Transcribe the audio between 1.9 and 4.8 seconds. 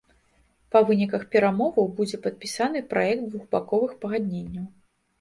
будзе падпісаны пакет двухбаковых пагадненняў.